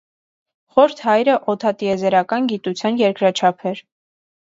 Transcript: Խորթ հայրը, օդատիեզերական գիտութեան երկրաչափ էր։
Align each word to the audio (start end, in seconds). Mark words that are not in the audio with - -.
Խորթ 0.75 1.03
հայրը, 1.09 1.35
օդատիեզերական 1.55 2.51
գիտութեան 2.55 3.01
երկրաչափ 3.07 3.73
էր։ 3.75 3.89